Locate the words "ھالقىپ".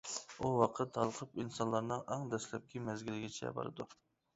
1.01-1.39